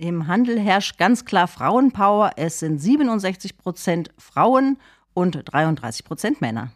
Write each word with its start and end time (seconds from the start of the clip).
Im 0.00 0.28
Handel 0.28 0.58
herrscht 0.58 0.96
ganz 0.96 1.26
klar 1.26 1.46
Frauenpower. 1.46 2.30
Es 2.36 2.60
sind 2.60 2.78
67 2.78 3.58
Prozent 3.58 4.08
Frauen 4.16 4.78
und 5.12 5.42
33 5.44 6.06
Prozent 6.06 6.40
Männer. 6.40 6.72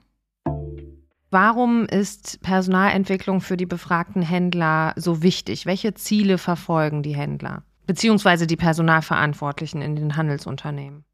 Warum 1.30 1.86
ist 1.86 2.42
Personalentwicklung 2.42 3.40
für 3.40 3.56
die 3.56 3.64
befragten 3.64 4.20
Händler 4.20 4.92
so 4.96 5.22
wichtig? 5.22 5.64
Welche 5.64 5.94
Ziele 5.94 6.36
verfolgen 6.36 7.02
die 7.02 7.16
Händler? 7.16 7.62
Beziehungsweise 7.86 8.46
die 8.46 8.56
Personalverantwortlichen 8.56 9.80
in 9.80 9.96
den 9.96 10.16
Handelsunternehmen? 10.18 11.06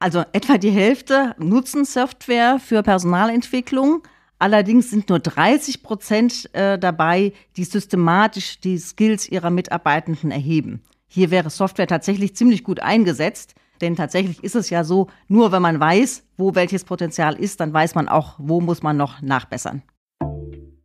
Also 0.00 0.24
etwa 0.34 0.58
die 0.58 0.70
Hälfte 0.70 1.34
nutzen 1.38 1.86
Software 1.86 2.58
für 2.58 2.82
Personalentwicklung. 2.82 4.02
Allerdings 4.38 4.90
sind 4.90 5.08
nur 5.08 5.20
30 5.20 5.82
Prozent 5.82 6.54
äh, 6.54 6.78
dabei, 6.78 7.32
die 7.56 7.64
systematisch 7.64 8.60
die 8.60 8.76
Skills 8.76 9.26
ihrer 9.26 9.48
Mitarbeitenden 9.48 10.30
erheben. 10.30 10.82
Hier 11.08 11.30
wäre 11.30 11.50
Software 11.50 11.86
tatsächlich 11.86 12.36
ziemlich 12.36 12.62
gut 12.62 12.80
eingesetzt, 12.80 13.54
denn 13.80 13.96
tatsächlich 13.96 14.44
ist 14.44 14.56
es 14.56 14.70
ja 14.70 14.84
so, 14.84 15.08
nur 15.26 15.52
wenn 15.52 15.62
man 15.62 15.80
weiß, 15.80 16.24
wo 16.36 16.54
welches 16.54 16.84
Potenzial 16.84 17.34
ist, 17.34 17.60
dann 17.60 17.72
weiß 17.72 17.94
man 17.94 18.08
auch, 18.08 18.34
wo 18.38 18.60
muss 18.60 18.82
man 18.82 18.96
noch 18.96 19.22
nachbessern. 19.22 19.82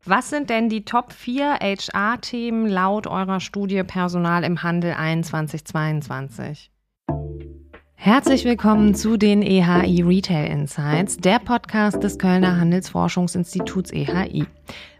Was 0.05 0.29
sind 0.29 0.49
denn 0.49 0.67
die 0.67 0.83
Top 0.83 1.13
4 1.13 1.59
HR-Themen 1.61 2.67
laut 2.67 3.07
eurer 3.07 3.39
Studie 3.39 3.83
Personal 3.83 4.43
im 4.43 4.61
Handel 4.61 4.93
2122? 4.93 6.72
Herzlich 8.03 8.43
willkommen 8.43 8.95
zu 8.95 9.15
den 9.15 9.41
EHI 9.41 10.01
Retail 10.01 10.51
Insights, 10.51 11.15
der 11.15 11.39
Podcast 11.39 12.03
des 12.03 12.19
Kölner 12.19 12.59
Handelsforschungsinstituts 12.59 13.93
EHI. 13.93 14.45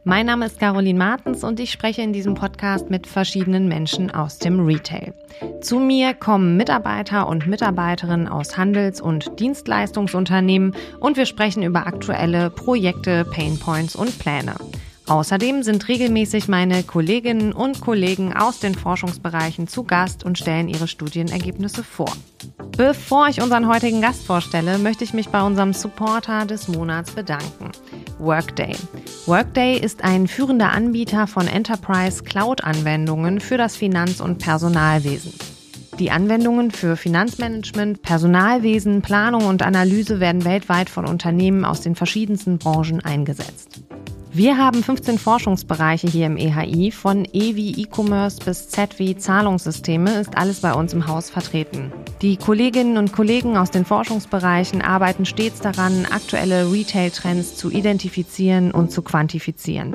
Mein 0.05 0.25
Name 0.25 0.45
ist 0.45 0.57
Caroline 0.57 0.97
Martens 0.97 1.43
und 1.43 1.59
ich 1.59 1.69
spreche 1.69 2.01
in 2.01 2.13
diesem 2.13 2.33
Podcast 2.33 2.89
mit 2.89 3.05
verschiedenen 3.05 3.67
Menschen 3.67 4.09
aus 4.09 4.37
dem 4.39 4.65
Retail. 4.65 5.13
Zu 5.59 5.79
mir 5.79 6.13
kommen 6.13 6.55
Mitarbeiter 6.55 7.27
und 7.27 7.45
Mitarbeiterinnen 7.45 8.29
aus 8.29 8.55
Handels- 8.55 9.01
und 9.01 9.37
Dienstleistungsunternehmen 9.37 10.73
und 11.01 11.17
wir 11.17 11.25
sprechen 11.25 11.61
über 11.61 11.85
aktuelle 11.85 12.51
Projekte, 12.51 13.25
Painpoints 13.25 13.97
und 13.97 14.17
Pläne. 14.17 14.55
Außerdem 15.05 15.63
sind 15.63 15.87
regelmäßig 15.89 16.47
meine 16.47 16.83
Kolleginnen 16.83 17.51
und 17.51 17.81
Kollegen 17.81 18.33
aus 18.33 18.59
den 18.59 18.73
Forschungsbereichen 18.73 19.67
zu 19.67 19.83
Gast 19.83 20.23
und 20.23 20.37
stellen 20.37 20.69
ihre 20.69 20.87
Studienergebnisse 20.87 21.83
vor. 21.83 22.11
Bevor 22.77 23.27
ich 23.27 23.41
unseren 23.41 23.67
heutigen 23.67 24.01
Gast 24.01 24.23
vorstelle, 24.23 24.77
möchte 24.77 25.03
ich 25.03 25.13
mich 25.13 25.29
bei 25.29 25.41
unserem 25.41 25.73
Supporter 25.73 26.45
des 26.45 26.67
Monats 26.69 27.11
bedanken. 27.11 27.71
Workday. 28.17 28.75
Workday 29.25 29.77
ist 29.77 30.03
ein 30.03 30.27
führender 30.27 30.71
Anbieter 30.71 31.27
von 31.27 31.47
Enterprise 31.47 32.23
Cloud-Anwendungen 32.23 33.41
für 33.41 33.57
das 33.57 33.75
Finanz- 33.75 34.21
und 34.21 34.37
Personalwesen. 34.37 35.33
Die 35.99 36.09
Anwendungen 36.09 36.71
für 36.71 36.95
Finanzmanagement, 36.97 38.01
Personalwesen, 38.01 39.01
Planung 39.01 39.45
und 39.45 39.61
Analyse 39.61 40.19
werden 40.19 40.43
weltweit 40.43 40.89
von 40.89 41.05
Unternehmen 41.05 41.65
aus 41.65 41.81
den 41.81 41.95
verschiedensten 41.95 42.57
Branchen 42.57 42.99
eingesetzt. 43.01 43.72
Wir 44.35 44.57
haben 44.57 44.81
15 44.81 45.19
Forschungsbereiche 45.19 46.07
hier 46.07 46.25
im 46.25 46.37
EHI. 46.37 46.89
Von 46.89 47.27
E 47.33 47.53
wie 47.55 47.83
E-Commerce 47.83 48.43
bis 48.43 48.67
Z 48.67 48.97
wie 48.97 49.15
Zahlungssysteme 49.15 50.19
ist 50.19 50.35
alles 50.35 50.61
bei 50.61 50.73
uns 50.73 50.91
im 50.91 51.05
Haus 51.05 51.29
vertreten. 51.29 51.93
Die 52.23 52.37
Kolleginnen 52.37 52.97
und 52.97 53.13
Kollegen 53.13 53.57
aus 53.57 53.69
den 53.69 53.85
Forschungsbereichen 53.85 54.81
arbeiten 54.81 55.25
stets 55.25 55.59
daran, 55.59 56.07
aktuelle 56.09 56.71
Retail-Trends 56.71 57.57
zu 57.57 57.69
identifizieren 57.69 58.71
und 58.71 58.91
zu 58.91 59.03
quantifizieren. 59.03 59.93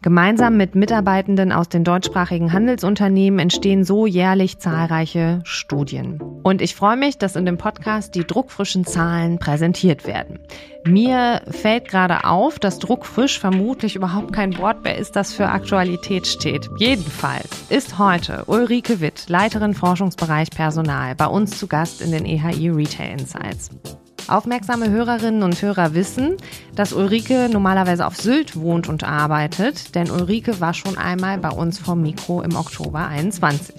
Gemeinsam 0.00 0.56
mit 0.56 0.76
Mitarbeitenden 0.76 1.50
aus 1.50 1.68
den 1.68 1.82
deutschsprachigen 1.82 2.52
Handelsunternehmen 2.52 3.40
entstehen 3.40 3.84
so 3.84 4.06
jährlich 4.06 4.58
zahlreiche 4.58 5.40
Studien. 5.42 6.20
Und 6.44 6.62
ich 6.62 6.76
freue 6.76 6.96
mich, 6.96 7.18
dass 7.18 7.34
in 7.34 7.44
dem 7.44 7.58
Podcast 7.58 8.14
die 8.14 8.26
druckfrischen 8.26 8.84
Zahlen 8.84 9.38
präsentiert 9.38 10.06
werden. 10.06 10.38
Mir 10.86 11.42
fällt 11.50 11.88
gerade 11.88 12.24
auf, 12.24 12.58
dass 12.58 12.78
druckfrisch 12.78 13.40
vermutlich 13.40 13.96
überhaupt 13.96 14.32
kein 14.32 14.56
Wort 14.58 14.84
mehr 14.84 14.96
ist, 14.96 15.16
das 15.16 15.32
für 15.32 15.48
Aktualität 15.48 16.26
steht. 16.26 16.70
Jedenfalls 16.78 17.64
ist 17.68 17.98
heute 17.98 18.44
Ulrike 18.46 19.00
Witt, 19.00 19.28
Leiterin 19.28 19.74
Forschungsbereich 19.74 20.50
Personal, 20.50 21.16
bei 21.16 21.26
uns 21.26 21.58
zu 21.58 21.66
Gast 21.66 22.00
in 22.00 22.12
den 22.12 22.24
EHI 22.24 22.70
Retail 22.70 23.18
Insights. 23.18 23.70
Aufmerksame 24.28 24.90
Hörerinnen 24.90 25.42
und 25.42 25.60
Hörer 25.62 25.94
wissen, 25.94 26.36
dass 26.74 26.92
Ulrike 26.92 27.48
normalerweise 27.50 28.06
auf 28.06 28.16
Sylt 28.16 28.56
wohnt 28.56 28.86
und 28.86 29.02
arbeitet, 29.02 29.94
denn 29.94 30.10
Ulrike 30.10 30.60
war 30.60 30.74
schon 30.74 30.98
einmal 30.98 31.38
bei 31.38 31.48
uns 31.48 31.78
vom 31.78 32.02
Mikro 32.02 32.42
im 32.42 32.54
Oktober 32.54 33.06
21. 33.06 33.74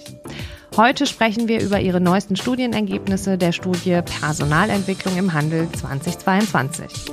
Heute 0.76 1.06
sprechen 1.06 1.46
wir 1.46 1.62
über 1.62 1.80
ihre 1.80 2.00
neuesten 2.00 2.34
Studienergebnisse 2.34 3.38
der 3.38 3.52
Studie 3.52 4.00
Personalentwicklung 4.02 5.16
im 5.16 5.32
Handel 5.32 5.70
2022. 5.70 7.12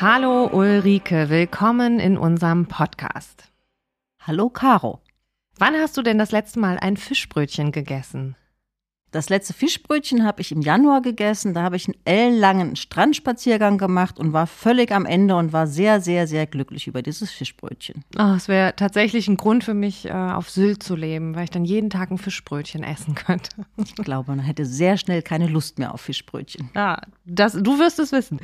Hallo 0.00 0.50
Ulrike, 0.52 1.30
willkommen 1.30 2.00
in 2.00 2.18
unserem 2.18 2.66
Podcast. 2.66 3.44
Hallo 4.20 4.50
Caro. 4.50 5.00
Wann 5.58 5.74
hast 5.74 5.96
du 5.96 6.02
denn 6.02 6.18
das 6.18 6.32
letzte 6.32 6.58
Mal 6.58 6.78
ein 6.78 6.98
Fischbrötchen 6.98 7.72
gegessen? 7.72 8.36
Das 9.14 9.28
letzte 9.28 9.54
Fischbrötchen 9.54 10.24
habe 10.24 10.40
ich 10.40 10.50
im 10.50 10.60
Januar 10.60 11.00
gegessen. 11.00 11.54
Da 11.54 11.62
habe 11.62 11.76
ich 11.76 11.86
einen 11.86 11.96
ellenlangen 12.04 12.74
Strandspaziergang 12.74 13.78
gemacht 13.78 14.18
und 14.18 14.32
war 14.32 14.48
völlig 14.48 14.90
am 14.90 15.06
Ende 15.06 15.36
und 15.36 15.52
war 15.52 15.68
sehr, 15.68 16.00
sehr, 16.00 16.26
sehr 16.26 16.48
glücklich 16.48 16.88
über 16.88 17.00
dieses 17.00 17.30
Fischbrötchen. 17.30 18.02
Oh, 18.18 18.34
es 18.36 18.48
wäre 18.48 18.74
tatsächlich 18.74 19.28
ein 19.28 19.36
Grund 19.36 19.62
für 19.62 19.72
mich, 19.72 20.06
äh, 20.06 20.10
auf 20.10 20.50
Sylt 20.50 20.82
zu 20.82 20.96
leben, 20.96 21.36
weil 21.36 21.44
ich 21.44 21.50
dann 21.50 21.64
jeden 21.64 21.90
Tag 21.90 22.10
ein 22.10 22.18
Fischbrötchen 22.18 22.82
essen 22.82 23.14
könnte. 23.14 23.52
Ich 23.76 23.94
glaube, 23.94 24.32
man 24.32 24.40
hätte 24.40 24.66
sehr 24.66 24.96
schnell 24.96 25.22
keine 25.22 25.46
Lust 25.46 25.78
mehr 25.78 25.94
auf 25.94 26.00
Fischbrötchen. 26.00 26.70
Ja, 26.74 27.00
das, 27.24 27.52
du 27.52 27.78
wirst 27.78 28.00
es 28.00 28.10
wissen. 28.10 28.40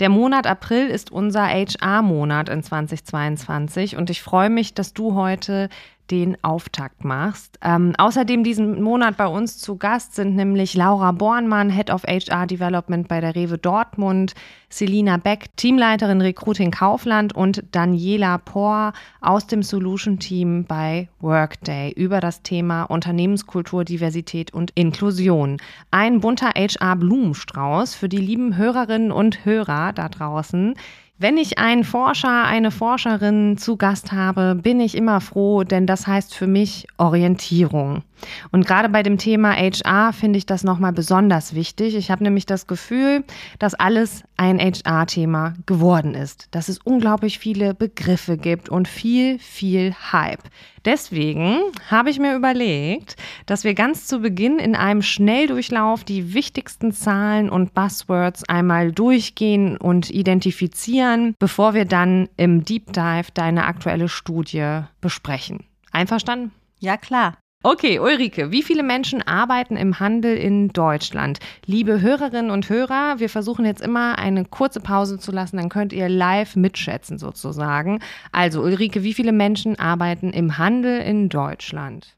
Der 0.00 0.08
Monat 0.08 0.48
April 0.48 0.88
ist 0.88 1.12
unser 1.12 1.46
HR-Monat 1.46 2.48
in 2.48 2.62
2022 2.64 3.96
und 3.96 4.10
ich 4.10 4.20
freue 4.20 4.50
mich, 4.50 4.74
dass 4.74 4.94
du 4.94 5.14
heute 5.14 5.68
den 6.12 6.36
Auftakt 6.44 7.06
machst. 7.06 7.58
Ähm, 7.62 7.94
außerdem 7.96 8.44
diesen 8.44 8.82
Monat 8.82 9.16
bei 9.16 9.26
uns 9.26 9.56
zu 9.56 9.76
Gast 9.76 10.14
sind 10.14 10.36
nämlich 10.36 10.74
Laura 10.74 11.10
Bornmann, 11.10 11.70
Head 11.70 11.90
of 11.90 12.02
HR 12.02 12.46
Development 12.46 13.08
bei 13.08 13.22
der 13.22 13.34
Rewe 13.34 13.56
Dortmund, 13.56 14.34
Selina 14.68 15.16
Beck, 15.16 15.56
Teamleiterin 15.56 16.20
Recruiting 16.20 16.70
Kaufland 16.70 17.34
und 17.34 17.64
Daniela 17.72 18.36
Pohr 18.36 18.92
aus 19.22 19.46
dem 19.46 19.62
Solution 19.62 20.18
Team 20.18 20.66
bei 20.66 21.08
Workday 21.20 21.92
über 21.92 22.20
das 22.20 22.42
Thema 22.42 22.82
Unternehmenskultur, 22.84 23.84
Diversität 23.84 24.52
und 24.52 24.70
Inklusion. 24.74 25.56
Ein 25.90 26.20
bunter 26.20 26.50
HR-Blumenstrauß 26.54 27.94
für 27.94 28.10
die 28.10 28.18
lieben 28.18 28.58
Hörerinnen 28.58 29.12
und 29.12 29.46
Hörer 29.46 29.94
da 29.94 30.10
draußen. 30.10 30.74
Wenn 31.22 31.36
ich 31.36 31.56
einen 31.56 31.84
Forscher, 31.84 32.46
eine 32.46 32.72
Forscherin 32.72 33.56
zu 33.56 33.76
Gast 33.76 34.10
habe, 34.10 34.56
bin 34.56 34.80
ich 34.80 34.96
immer 34.96 35.20
froh, 35.20 35.62
denn 35.62 35.86
das 35.86 36.08
heißt 36.08 36.34
für 36.34 36.48
mich 36.48 36.88
Orientierung. 36.96 38.02
Und 38.50 38.66
gerade 38.66 38.88
bei 38.88 39.02
dem 39.02 39.18
Thema 39.18 39.52
HR 39.52 40.12
finde 40.12 40.38
ich 40.38 40.46
das 40.46 40.64
nochmal 40.64 40.92
besonders 40.92 41.54
wichtig. 41.54 41.94
Ich 41.94 42.10
habe 42.10 42.22
nämlich 42.22 42.46
das 42.46 42.66
Gefühl, 42.66 43.24
dass 43.58 43.74
alles 43.74 44.24
ein 44.36 44.58
HR-Thema 44.58 45.54
geworden 45.66 46.14
ist, 46.14 46.48
dass 46.50 46.68
es 46.68 46.78
unglaublich 46.78 47.38
viele 47.38 47.74
Begriffe 47.74 48.36
gibt 48.36 48.68
und 48.68 48.88
viel, 48.88 49.38
viel 49.38 49.94
Hype. 50.12 50.42
Deswegen 50.84 51.60
habe 51.88 52.10
ich 52.10 52.18
mir 52.18 52.34
überlegt, 52.34 53.16
dass 53.46 53.62
wir 53.62 53.74
ganz 53.74 54.06
zu 54.06 54.18
Beginn 54.18 54.58
in 54.58 54.74
einem 54.74 55.02
Schnelldurchlauf 55.02 56.02
die 56.02 56.34
wichtigsten 56.34 56.92
Zahlen 56.92 57.50
und 57.50 57.72
Buzzwords 57.72 58.42
einmal 58.48 58.90
durchgehen 58.90 59.76
und 59.76 60.10
identifizieren, 60.10 61.36
bevor 61.38 61.74
wir 61.74 61.84
dann 61.84 62.28
im 62.36 62.64
Deep 62.64 62.92
Dive 62.92 63.28
deine 63.32 63.64
aktuelle 63.66 64.08
Studie 64.08 64.80
besprechen. 65.00 65.64
Einverstanden? 65.92 66.50
Ja, 66.80 66.96
klar. 66.96 67.34
Okay, 67.64 68.00
Ulrike, 68.00 68.50
wie 68.50 68.64
viele 68.64 68.82
Menschen 68.82 69.22
arbeiten 69.22 69.76
im 69.76 70.00
Handel 70.00 70.36
in 70.36 70.70
Deutschland? 70.70 71.38
Liebe 71.64 72.00
Hörerinnen 72.00 72.50
und 72.50 72.68
Hörer, 72.68 73.20
wir 73.20 73.28
versuchen 73.28 73.64
jetzt 73.64 73.80
immer 73.80 74.18
eine 74.18 74.44
kurze 74.44 74.80
Pause 74.80 75.20
zu 75.20 75.30
lassen, 75.30 75.58
dann 75.58 75.68
könnt 75.68 75.92
ihr 75.92 76.08
live 76.08 76.56
mitschätzen 76.56 77.18
sozusagen. 77.18 78.00
Also 78.32 78.62
Ulrike, 78.62 79.04
wie 79.04 79.14
viele 79.14 79.30
Menschen 79.30 79.78
arbeiten 79.78 80.32
im 80.32 80.58
Handel 80.58 81.00
in 81.02 81.28
Deutschland? 81.28 82.16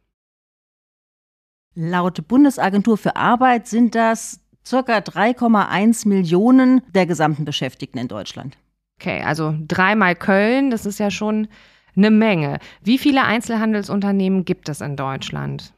Laut 1.75 2.27
Bundesagentur 2.27 2.97
für 2.97 3.17
Arbeit 3.17 3.67
sind 3.67 3.95
das 3.95 4.41
circa 4.65 4.97
3,1 4.99 6.09
Millionen 6.09 6.81
der 6.95 7.05
gesamten 7.05 7.45
Beschäftigten 7.45 7.99
in 7.99 8.09
Deutschland. 8.09 8.57
Okay, 8.99 9.23
also 9.23 9.55
dreimal 9.69 10.15
Köln, 10.15 10.71
das 10.71 10.87
ist 10.87 10.99
ja 10.99 11.11
schon 11.11 11.49
eine 11.97 12.11
Menge. 12.11 12.59
Wie 12.83 12.99
viele 12.99 13.25
Einzelhandelsunternehmen 13.25 14.45
gibt 14.45 14.69
es 14.69 14.81
in 14.81 14.97
Deutschland? 14.97 15.73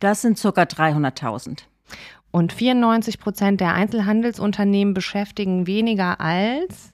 Das 0.00 0.22
sind 0.22 0.40
ca. 0.40 0.48
300.000. 0.48 1.62
Und 2.30 2.52
94 2.52 3.18
Prozent 3.18 3.60
der 3.60 3.74
Einzelhandelsunternehmen 3.74 4.94
beschäftigen 4.94 5.66
weniger 5.66 6.20
als 6.20 6.92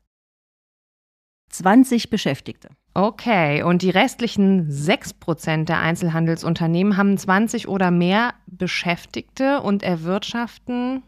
20 1.50 2.10
Beschäftigte. 2.10 2.68
Okay, 2.94 3.62
und 3.62 3.82
die 3.82 3.90
restlichen 3.90 4.70
6 4.70 5.14
Prozent 5.14 5.68
der 5.68 5.80
Einzelhandelsunternehmen 5.80 6.96
haben 6.96 7.18
20 7.18 7.66
oder 7.68 7.90
mehr 7.90 8.34
Beschäftigte 8.46 9.60
und 9.60 9.82
erwirtschaften 9.82 11.02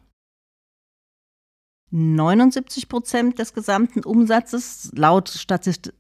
79 1.91 2.88
Prozent 2.88 3.38
des 3.38 3.55
gesamten 3.55 4.05
Umsatzes 4.05 4.91
laut 4.94 5.29
Statist 5.29 5.93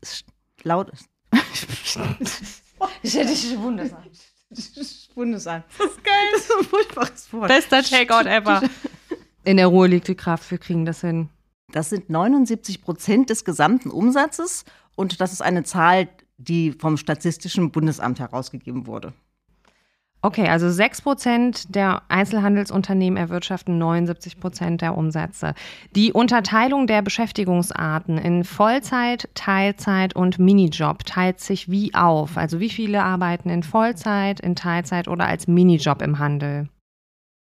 laut 0.66 0.92
Ich 3.02 3.14
hätte 3.14 3.28
dich 3.28 3.56
Bundesamt. 3.56 4.06
Bundesamt. 5.14 5.64
Das 5.78 5.86
ist 5.90 6.04
geil. 6.04 6.26
Das 6.32 6.42
ist 6.42 6.52
ein 6.58 6.64
furchtbares 6.64 7.32
Wort. 7.32 7.48
Bester 7.48 7.82
Takeout 7.82 8.28
ever. 8.28 8.62
In 9.44 9.56
der 9.56 9.68
Ruhe 9.68 9.86
liegt 9.86 10.08
die 10.08 10.14
Kraft, 10.14 10.50
wir 10.50 10.58
kriegen 10.58 10.84
das 10.84 11.00
hin. 11.00 11.30
Das 11.72 11.90
sind 11.90 12.10
79 12.10 12.82
Prozent 12.82 13.30
des 13.30 13.44
gesamten 13.44 13.90
Umsatzes 13.90 14.64
und 14.94 15.20
das 15.20 15.32
ist 15.32 15.40
eine 15.40 15.64
Zahl, 15.64 16.08
die 16.36 16.72
vom 16.72 16.96
Statistischen 16.96 17.70
Bundesamt 17.70 18.20
herausgegeben 18.20 18.86
wurde. 18.86 19.14
Okay, 20.22 20.48
also 20.48 20.68
6 20.68 21.02
Prozent 21.02 21.74
der 21.74 22.02
Einzelhandelsunternehmen 22.08 23.16
erwirtschaften 23.16 23.78
79 23.78 24.40
Prozent 24.40 24.80
der 24.80 24.96
Umsätze. 24.96 25.54
Die 25.94 26.12
Unterteilung 26.12 26.86
der 26.86 27.02
Beschäftigungsarten 27.02 28.18
in 28.18 28.42
Vollzeit, 28.42 29.28
Teilzeit 29.34 30.16
und 30.16 30.38
Minijob 30.38 31.04
teilt 31.04 31.40
sich 31.40 31.70
wie 31.70 31.94
auf? 31.94 32.36
Also 32.36 32.58
wie 32.58 32.70
viele 32.70 33.04
arbeiten 33.04 33.50
in 33.50 33.62
Vollzeit, 33.62 34.40
in 34.40 34.56
Teilzeit 34.56 35.06
oder 35.06 35.26
als 35.26 35.46
Minijob 35.46 36.02
im 36.02 36.18
Handel? 36.18 36.68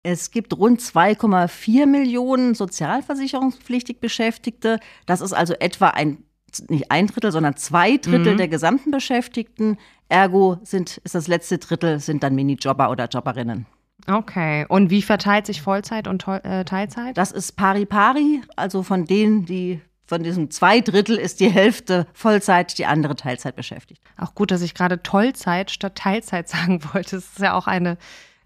Es 0.03 0.31
gibt 0.31 0.57
rund 0.57 0.81
2,4 0.81 1.85
Millionen 1.85 2.55
sozialversicherungspflichtig 2.55 4.01
Beschäftigte. 4.01 4.81
Das 5.05 5.21
ist 5.21 5.35
also 5.35 5.53
etwa 5.53 5.89
ein, 5.89 6.25
nicht 6.69 6.91
ein 6.91 7.07
Drittel, 7.07 7.33
sondern 7.33 7.57
zwei 7.57 7.97
Drittel 7.97 8.35
Mhm. 8.35 8.39
der 8.39 8.49
gesamten 8.49 8.91
Beschäftigten. 8.91 9.79
Ergo 10.09 10.59
sind, 10.63 10.99
ist 10.99 11.15
das 11.15 11.29
letzte 11.29 11.59
Drittel 11.59 12.01
sind 12.01 12.23
dann 12.23 12.35
Minijobber 12.35 12.91
oder 12.91 13.07
Jobberinnen. 13.07 13.67
Okay, 14.09 14.65
und 14.69 14.91
wie 14.91 15.03
verteilt 15.03 15.47
sich 15.47 15.63
Vollzeit 15.63 16.09
und 16.09 16.27
äh, 16.27 16.65
Teilzeit? 16.65 17.17
Das 17.19 17.31
ist 17.33 17.53
pari 17.53 17.85
pari, 17.87 18.41
also 18.57 18.83
von 18.83 19.05
denen, 19.05 19.45
die 19.45 19.81
von 20.07 20.23
diesem 20.25 20.51
zwei 20.51 20.81
Drittel 20.81 21.17
ist 21.17 21.39
die 21.39 21.51
Hälfte 21.51 22.07
Vollzeit, 22.15 22.77
die 22.79 22.87
andere 22.87 23.15
Teilzeit 23.15 23.55
beschäftigt. 23.55 24.03
Auch 24.17 24.35
gut, 24.35 24.51
dass 24.51 24.63
ich 24.63 24.75
gerade 24.75 25.03
Tollzeit 25.03 25.71
statt 25.71 25.95
Teilzeit 25.97 26.49
sagen 26.49 26.81
wollte. 26.93 27.17
Das 27.17 27.27
ist 27.27 27.39
ja 27.39 27.53
auch 27.55 27.67
eine, 27.69 27.97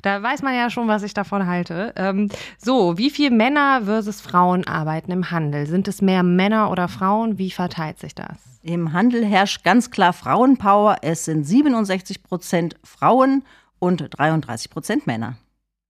da 0.05 0.23
weiß 0.23 0.43
man 0.43 0.55
ja 0.55 0.71
schon, 0.71 0.87
was 0.87 1.03
ich 1.03 1.15
davon 1.15 1.47
halte. 1.47 1.93
Ähm, 1.97 2.29
so, 2.59 2.99
wie 2.99 3.11
viel 3.11 3.31
Männer 3.31 3.83
versus 3.85 4.21
Frauen 4.21 4.67
arbeiten 4.67 5.11
im 5.11 5.31
Handel? 5.31 5.67
Sind 5.67 5.89
es 5.89 6.03
mehr 6.03 6.23
Männer 6.23 6.71
oder 6.71 6.89
Frauen? 6.89 7.39
Wie 7.39 7.51
verteilt 7.51 7.99
sich 7.99 8.15
das? 8.15 8.37
Im 8.63 8.93
Handel 8.93 9.25
herrscht 9.25 9.65
ganz 9.65 9.91
klar 9.91 10.13
Frauenpower. 10.13 10.99
Es 11.03 11.25
sind 11.25 11.45
67 11.45 12.23
Prozent 12.23 12.77
Frauen 12.83 13.45
und 13.79 14.07
33 14.11 14.71
Prozent 14.71 15.07
Männer. 15.07 15.37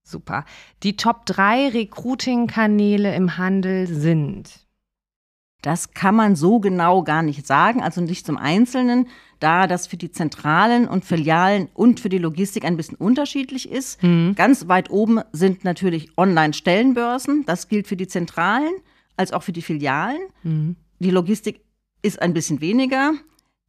Super. 0.03 0.45
Die 0.83 0.97
Top 0.97 1.25
3 1.25 1.69
Recruiting-Kanäle 1.69 3.15
im 3.15 3.37
Handel 3.37 3.87
sind. 3.87 4.64
Das 5.65 5.93
kann 5.93 6.13
man 6.13 6.35
so 6.35 6.59
genau 6.59 7.01
gar 7.01 7.23
nicht 7.23 7.47
sagen, 7.47 7.81
also 7.81 7.99
nicht 7.99 8.23
zum 8.25 8.37
Einzelnen, 8.37 9.07
da 9.39 9.65
das 9.65 9.87
für 9.87 9.97
die 9.97 10.11
Zentralen 10.11 10.87
und 10.87 11.05
Filialen 11.05 11.69
und 11.73 11.99
für 11.99 12.09
die 12.09 12.19
Logistik 12.19 12.63
ein 12.65 12.77
bisschen 12.77 12.97
unterschiedlich 12.97 13.71
ist. 13.71 13.99
Ganz 14.35 14.67
weit 14.67 14.91
oben 14.91 15.21
sind 15.31 15.63
natürlich 15.63 16.15
Online-Stellenbörsen. 16.17 17.45
Das 17.47 17.67
gilt 17.67 17.87
für 17.87 17.95
die 17.95 18.07
Zentralen 18.07 18.73
als 19.17 19.33
auch 19.33 19.41
für 19.41 19.53
die 19.53 19.63
Filialen. 19.63 20.19
Die 20.99 21.09
Logistik 21.09 21.61
ist 22.03 22.21
ein 22.21 22.33
bisschen 22.33 22.61
weniger. 22.61 23.13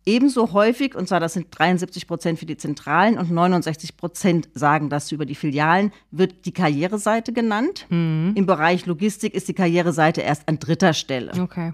Ebenso 0.04 0.52
häufig, 0.52 0.94
und 0.94 1.08
zwar 1.08 1.18
das 1.18 1.32
sind 1.32 1.46
73 1.50 2.06
Prozent 2.06 2.38
für 2.38 2.46
die 2.46 2.58
Zentralen 2.58 3.16
und 3.18 3.30
69 3.30 3.96
Prozent 3.96 4.50
sagen 4.52 4.90
das 4.90 5.10
über 5.12 5.24
die 5.24 5.34
Filialen, 5.34 5.92
wird 6.10 6.44
die 6.44 6.52
Karriereseite 6.52 7.32
genannt. 7.32 7.86
Im 7.88 8.44
Bereich 8.46 8.84
Logistik 8.84 9.34
ist 9.34 9.48
die 9.48 9.54
Karriereseite 9.54 10.20
erst 10.20 10.46
an 10.46 10.58
dritter 10.58 10.92
Stelle. 10.92 11.32
Okay. 11.40 11.72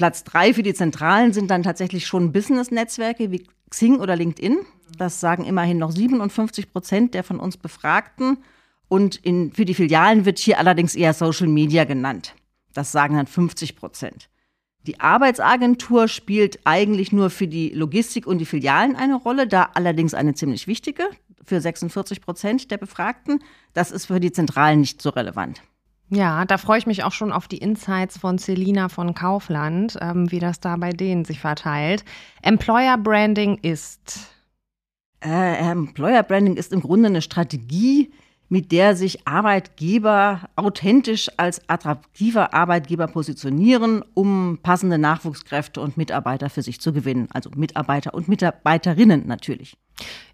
Platz 0.00 0.24
drei 0.24 0.54
für 0.54 0.62
die 0.62 0.72
Zentralen 0.72 1.34
sind 1.34 1.50
dann 1.50 1.62
tatsächlich 1.62 2.06
schon 2.06 2.32
Business-Netzwerke 2.32 3.30
wie 3.32 3.46
Xing 3.68 4.00
oder 4.00 4.16
LinkedIn. 4.16 4.60
Das 4.96 5.20
sagen 5.20 5.44
immerhin 5.44 5.76
noch 5.76 5.90
57 5.90 6.72
Prozent 6.72 7.12
der 7.12 7.22
von 7.22 7.38
uns 7.38 7.58
Befragten. 7.58 8.38
Und 8.88 9.16
in, 9.16 9.52
für 9.52 9.66
die 9.66 9.74
Filialen 9.74 10.24
wird 10.24 10.38
hier 10.38 10.58
allerdings 10.58 10.94
eher 10.94 11.12
Social 11.12 11.48
Media 11.48 11.84
genannt. 11.84 12.34
Das 12.72 12.92
sagen 12.92 13.16
dann 13.16 13.26
50 13.26 13.76
Prozent. 13.76 14.30
Die 14.86 15.00
Arbeitsagentur 15.00 16.08
spielt 16.08 16.60
eigentlich 16.64 17.12
nur 17.12 17.28
für 17.28 17.46
die 17.46 17.68
Logistik 17.68 18.26
und 18.26 18.38
die 18.38 18.46
Filialen 18.46 18.96
eine 18.96 19.16
Rolle, 19.16 19.46
da 19.46 19.68
allerdings 19.74 20.14
eine 20.14 20.32
ziemlich 20.32 20.66
wichtige, 20.66 21.10
für 21.44 21.60
46 21.60 22.22
Prozent 22.22 22.70
der 22.70 22.78
Befragten. 22.78 23.44
Das 23.74 23.90
ist 23.90 24.06
für 24.06 24.18
die 24.18 24.32
Zentralen 24.32 24.80
nicht 24.80 25.02
so 25.02 25.10
relevant. 25.10 25.60
Ja, 26.12 26.44
da 26.44 26.58
freue 26.58 26.78
ich 26.78 26.86
mich 26.86 27.04
auch 27.04 27.12
schon 27.12 27.30
auf 27.30 27.46
die 27.46 27.58
Insights 27.58 28.18
von 28.18 28.36
Selina 28.36 28.88
von 28.88 29.14
Kaufland, 29.14 29.96
ähm, 30.00 30.30
wie 30.32 30.40
das 30.40 30.58
da 30.58 30.76
bei 30.76 30.90
denen 30.90 31.24
sich 31.24 31.38
verteilt. 31.38 32.04
Employer 32.42 32.98
Branding 32.98 33.58
ist. 33.62 34.34
Äh, 35.24 35.70
Employer 35.70 36.24
Branding 36.24 36.56
ist 36.56 36.72
im 36.72 36.80
Grunde 36.80 37.08
eine 37.08 37.22
Strategie, 37.22 38.10
mit 38.50 38.72
der 38.72 38.96
sich 38.96 39.26
Arbeitgeber 39.26 40.40
authentisch 40.56 41.30
als 41.38 41.66
attraktiver 41.68 42.52
Arbeitgeber 42.52 43.06
positionieren, 43.06 44.04
um 44.12 44.58
passende 44.62 44.98
Nachwuchskräfte 44.98 45.80
und 45.80 45.96
Mitarbeiter 45.96 46.50
für 46.50 46.60
sich 46.60 46.80
zu 46.80 46.92
gewinnen. 46.92 47.28
Also 47.32 47.50
Mitarbeiter 47.54 48.12
und 48.12 48.28
Mitarbeiterinnen 48.28 49.26
natürlich. 49.26 49.76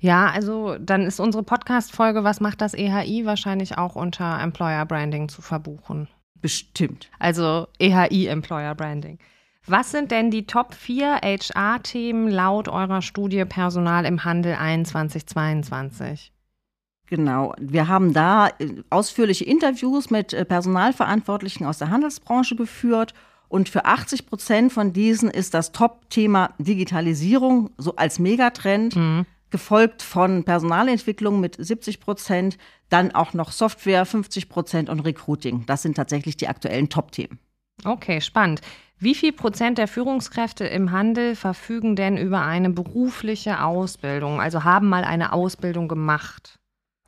Ja, 0.01 0.31
also 0.31 0.77
dann 0.81 1.03
ist 1.03 1.21
unsere 1.21 1.45
Podcast-Folge 1.45 2.25
Was 2.25 2.41
macht 2.41 2.63
das 2.63 2.73
EHI 2.73 3.27
wahrscheinlich 3.27 3.77
auch 3.77 3.97
unter 3.97 4.41
Employer 4.41 4.87
Branding 4.87 5.29
zu 5.29 5.43
verbuchen. 5.43 6.09
Bestimmt. 6.41 7.11
Also 7.19 7.69
EHI 7.79 8.29
Employer 8.29 8.75
Branding. 8.75 9.19
Was 9.67 9.91
sind 9.91 10.11
denn 10.11 10.31
die 10.31 10.47
Top 10.47 10.75
4 10.75 11.21
HR-Themen 11.23 12.29
laut 12.29 12.69
eurer 12.69 13.03
Studie 13.03 13.45
Personal 13.45 14.07
im 14.07 14.25
Handel 14.25 14.55
2122? 14.55 16.33
Genau. 17.07 17.55
Wir 17.59 17.89
haben 17.89 18.13
da 18.13 18.49
äh, 18.59 18.83
ausführliche 18.91 19.45
Interviews 19.45 20.11
mit 20.11 20.33
äh, 20.33 20.45
Personalverantwortlichen 20.45 21.67
aus 21.67 21.79
der 21.79 21.91
Handelsbranche 21.91 22.57
geführt. 22.57 23.15
Und 23.49 23.69
für 23.69 23.85
80 23.85 24.27
Prozent 24.27 24.73
von 24.73 24.93
diesen 24.93 25.31
ist 25.31 25.55
das 25.55 25.71
Top-Thema 25.71 26.55
Digitalisierung 26.59 27.71
so 27.79 27.95
als 27.95 28.19
Megatrend, 28.19 28.99
gefolgt 29.51 30.03
von 30.03 30.43
Personalentwicklung 30.43 31.39
mit 31.39 31.57
70 31.57 32.01
Prozent, 32.01 32.59
dann 32.89 33.15
auch 33.15 33.35
noch 33.35 33.53
Software 33.53 34.05
50 34.05 34.49
Prozent 34.49 34.89
und 34.89 35.01
Recruiting. 35.01 35.65
Das 35.67 35.83
sind 35.83 35.97
tatsächlich 35.97 36.37
die 36.37 36.49
aktuellen 36.49 36.89
Top-Themen. 36.89 37.39
Okay, 37.85 38.21
spannend. 38.21 38.61
Wie 38.99 39.15
viel 39.15 39.33
Prozent 39.33 39.79
der 39.79 39.89
Führungskräfte 39.89 40.65
im 40.67 40.91
Handel 40.91 41.37
verfügen 41.37 41.97
denn 41.97 42.17
über 42.17 42.43
eine 42.43 42.71
berufliche 42.71 43.63
Ausbildung, 43.63 44.41
also 44.41 44.65
haben 44.65 44.89
mal 44.89 45.05
eine 45.05 45.33
Ausbildung 45.33 45.87
gemacht? 45.87 46.59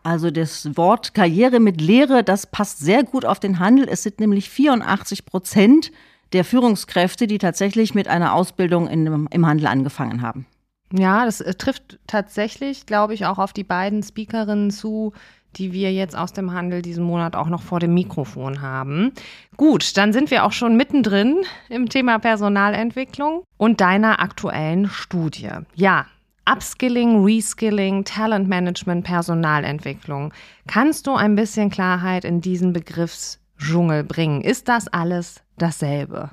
Also 0.09 0.31
das 0.31 0.75
Wort 0.75 1.13
Karriere 1.13 1.61
mit 1.61 1.83
Lehre, 1.83 2.25
das 2.25 2.47
passt 2.47 2.79
sehr 2.79 3.05
gut 3.05 3.27
auf 3.27 3.41
den 3.41 3.59
Handel. 3.59 3.87
Es 3.91 4.05
sind 4.05 4.21
nämlich 4.21 4.49
84 4.49 5.27
Prozent 5.27 5.93
der 6.33 6.47
Führungskräfte, 6.47 7.27
die 7.27 7.37
tatsächlich 7.37 7.95
mit 7.95 8.09
einer 8.09 8.33
Ausbildung 8.33 8.89
in, 8.89 9.27
im 9.31 9.47
Handel 9.47 9.67
angefangen 9.67 10.23
haben. 10.23 10.47
Ja, 10.95 11.27
das 11.27 11.43
äh, 11.43 11.53
trifft 11.53 11.99
tatsächlich, 12.07 12.87
glaube 12.87 13.13
ich, 13.13 13.27
auch 13.27 13.37
auf 13.37 13.53
die 13.53 13.65
beiden 13.65 14.03
Speakerinnen 14.03 14.71
zu, 14.71 15.13
die 15.57 15.75
wir 15.75 15.93
jetzt 15.93 16.17
aus 16.17 16.33
dem 16.33 16.55
Handel 16.55 16.81
diesen 16.81 17.05
Monat 17.05 17.37
auch 17.37 17.49
noch 17.49 17.61
vor 17.61 17.79
dem 17.79 17.93
Mikrofon 17.93 18.63
haben. 18.63 19.13
Gut, 19.59 19.95
dann 19.99 20.15
sind 20.15 20.31
wir 20.31 20.47
auch 20.47 20.53
schon 20.53 20.75
mittendrin 20.75 21.43
im 21.69 21.91
Thema 21.91 22.19
Personalentwicklung 22.19 23.45
und 23.59 23.83
deiner 23.83 24.21
aktuellen 24.21 24.89
Studie. 24.89 25.51
Ja, 25.75 26.07
Upskilling, 26.51 27.25
Reskilling, 27.25 28.05
Talentmanagement, 28.05 29.05
Personalentwicklung. 29.05 30.33
Kannst 30.67 31.07
du 31.07 31.15
ein 31.15 31.35
bisschen 31.35 31.69
Klarheit 31.69 32.25
in 32.25 32.41
diesen 32.41 32.73
Begriffsdschungel 32.73 34.05
bringen? 34.05 34.41
Ist 34.41 34.69
das 34.69 34.89
alles 34.89 35.43
dasselbe? 35.59 36.31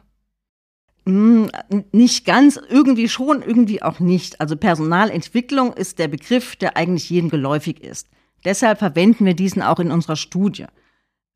Hm, 1.05 1.50
nicht 1.91 2.25
ganz, 2.25 2.57
irgendwie 2.69 3.10
schon, 3.10 3.41
irgendwie 3.41 3.84
auch 3.84 4.00
nicht. 4.00 4.39
Also 4.39 4.55
Personalentwicklung 4.55 5.74
ist 5.74 6.00
der 6.00 6.07
Begriff, 6.07 6.55
der 6.55 6.77
eigentlich 6.77 7.10
jedem 7.10 7.29
geläufig 7.29 7.84
ist. 7.84 8.07
Deshalb 8.45 8.79
verwenden 8.79 9.25
wir 9.25 9.36
diesen 9.36 9.62
auch 9.62 9.79
in 9.79 9.91
unserer 9.91 10.15
Studie. 10.15 10.65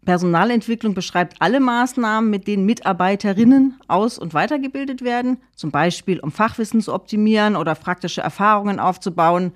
Personalentwicklung 0.06 0.94
beschreibt 0.94 1.36
alle 1.40 1.60
Maßnahmen, 1.60 2.30
mit 2.30 2.48
denen 2.48 2.66
Mitarbeiterinnen 2.66 3.80
aus- 3.88 4.18
und 4.18 4.34
weitergebildet 4.34 5.04
werden, 5.04 5.38
zum 5.56 5.72
Beispiel 5.72 6.20
um 6.20 6.32
Fachwissen 6.32 6.82
zu 6.82 6.94
optimieren 6.94 7.56
oder 7.56 7.76
praktische 7.76 8.22
Erfahrungen 8.22 8.80
aufzubauen. 8.80 9.52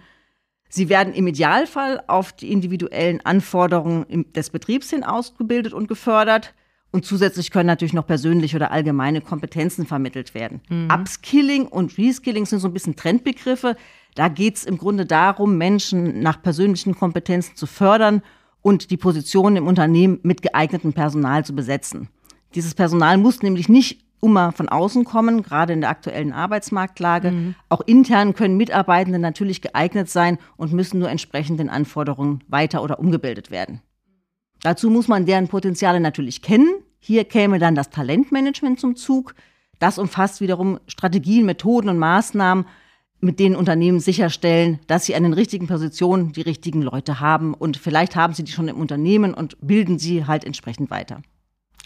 Sie 0.69 0.89
werden 0.89 1.13
im 1.13 1.27
Idealfall 1.27 2.03
auf 2.07 2.33
die 2.33 2.51
individuellen 2.51 3.21
Anforderungen 3.25 4.31
des 4.33 4.49
Betriebs 4.49 4.89
hin 4.89 5.03
ausgebildet 5.03 5.73
und 5.73 5.87
gefördert. 5.87 6.53
Und 6.91 7.05
zusätzlich 7.05 7.49
können 7.49 7.67
natürlich 7.67 7.93
noch 7.93 8.05
persönliche 8.05 8.57
oder 8.57 8.71
allgemeine 8.71 9.21
Kompetenzen 9.21 9.87
vermittelt 9.87 10.35
werden. 10.35 10.61
Mhm. 10.69 10.89
Upskilling 10.91 11.67
und 11.67 11.97
Reskilling 11.97 12.45
sind 12.45 12.59
so 12.59 12.67
ein 12.67 12.73
bisschen 12.73 12.95
Trendbegriffe. 12.95 13.75
Da 14.13 14.27
geht 14.27 14.57
es 14.57 14.65
im 14.65 14.77
Grunde 14.77 15.05
darum, 15.07 15.57
Menschen 15.57 16.19
nach 16.19 16.41
persönlichen 16.41 16.95
Kompetenzen 16.95 17.55
zu 17.55 17.65
fördern 17.65 18.21
und 18.63 18.89
die 18.89 18.97
Positionen 18.97 19.57
im 19.57 19.67
Unternehmen 19.67 20.19
mit 20.23 20.41
geeignetem 20.41 20.93
Personal 20.93 21.45
zu 21.45 21.53
besetzen. 21.53 22.09
Dieses 22.55 22.73
Personal 22.73 23.19
muss 23.19 23.43
nämlich 23.43 23.69
nicht 23.69 24.03
immer 24.23 24.53
von 24.53 24.69
außen 24.69 25.03
kommen, 25.03 25.43
gerade 25.43 25.73
in 25.73 25.81
der 25.81 25.89
aktuellen 25.89 26.31
Arbeitsmarktlage. 26.31 27.31
Mhm. 27.31 27.55
Auch 27.69 27.81
intern 27.81 28.33
können 28.33 28.57
Mitarbeitende 28.57 29.19
natürlich 29.19 29.61
geeignet 29.61 30.09
sein 30.09 30.39
und 30.55 30.71
müssen 30.71 30.99
nur 30.99 31.09
entsprechend 31.09 31.59
den 31.59 31.69
Anforderungen 31.69 32.41
weiter 32.47 32.81
oder 32.81 32.99
umgebildet 32.99 33.51
werden. 33.51 33.81
Dazu 34.61 34.89
muss 34.89 35.09
man 35.09 35.25
deren 35.25 35.49
Potenziale 35.49 35.99
natürlich 35.99 36.41
kennen. 36.41 36.69
Hier 36.99 37.25
käme 37.25 37.59
dann 37.59 37.75
das 37.75 37.89
Talentmanagement 37.89 38.79
zum 38.79 38.95
Zug. 38.95 39.35
Das 39.77 39.97
umfasst 39.97 40.39
wiederum 40.39 40.79
Strategien, 40.87 41.45
Methoden 41.45 41.89
und 41.89 41.97
Maßnahmen, 41.97 42.65
mit 43.23 43.39
denen 43.39 43.55
Unternehmen 43.55 43.99
sicherstellen, 43.99 44.79
dass 44.87 45.05
sie 45.05 45.15
an 45.15 45.23
den 45.23 45.33
richtigen 45.33 45.67
Positionen 45.67 46.33
die 46.33 46.41
richtigen 46.41 46.81
Leute 46.81 47.19
haben. 47.19 47.53
Und 47.53 47.77
vielleicht 47.77 48.15
haben 48.15 48.33
sie 48.33 48.43
die 48.43 48.51
schon 48.51 48.67
im 48.67 48.79
Unternehmen 48.79 49.33
und 49.33 49.55
bilden 49.61 49.97
sie 49.97 50.27
halt 50.27 50.43
entsprechend 50.43 50.91
weiter. 50.91 51.21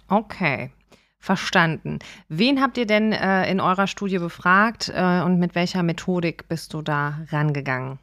Okay. 0.07 0.71
Verstanden. 1.19 1.99
Wen 2.27 2.61
habt 2.61 2.77
ihr 2.77 2.85
denn 2.85 3.11
äh, 3.11 3.49
in 3.49 3.59
eurer 3.59 3.87
Studie 3.87 4.19
befragt 4.19 4.91
äh, 4.93 5.21
und 5.21 5.39
mit 5.39 5.55
welcher 5.55 5.83
Methodik 5.83 6.47
bist 6.47 6.73
du 6.73 6.81
da 6.81 7.19
rangegangen? 7.31 7.99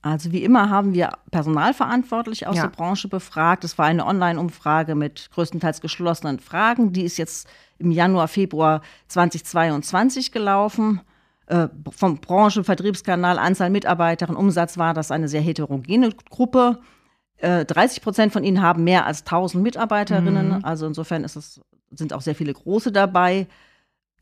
Also 0.00 0.32
wie 0.32 0.44
immer 0.44 0.70
haben 0.70 0.94
wir 0.94 1.12
Personalverantwortliche 1.30 2.48
aus 2.48 2.56
ja. 2.56 2.62
der 2.62 2.70
Branche 2.70 3.08
befragt. 3.08 3.64
Es 3.64 3.78
war 3.78 3.86
eine 3.86 4.06
Online-Umfrage 4.06 4.94
mit 4.94 5.28
größtenteils 5.32 5.80
geschlossenen 5.80 6.38
Fragen. 6.38 6.92
Die 6.92 7.02
ist 7.02 7.18
jetzt 7.18 7.48
im 7.78 7.90
Januar, 7.90 8.28
Februar 8.28 8.82
2022 9.08 10.32
gelaufen. 10.32 11.00
Äh, 11.48 11.68
vom 11.90 12.18
Branchen, 12.18 12.62
Vertriebskanal, 12.62 13.38
Anzahl 13.38 13.70
Mitarbeiterinnen, 13.70 14.38
Umsatz 14.38 14.76
war 14.76 14.92
das 14.92 15.10
eine 15.10 15.28
sehr 15.28 15.40
heterogene 15.40 16.10
Gruppe. 16.28 16.80
Äh, 17.38 17.64
30 17.64 18.02
Prozent 18.02 18.32
von 18.34 18.44
ihnen 18.44 18.60
haben 18.60 18.84
mehr 18.84 19.06
als 19.06 19.20
1000 19.20 19.62
Mitarbeiterinnen. 19.62 20.58
Mhm. 20.58 20.64
Also 20.64 20.86
insofern 20.86 21.24
es, 21.24 21.58
sind 21.90 22.12
auch 22.12 22.20
sehr 22.20 22.34
viele 22.34 22.52
große 22.52 22.92
dabei. 22.92 23.46